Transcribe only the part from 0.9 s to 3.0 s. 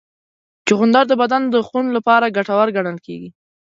د بدن د خون لپاره ګټور ګڼل